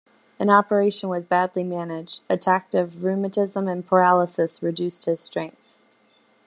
[0.39, 5.77] An operation was badly managed; attacks of rheumatism and paralysis reduced his strength.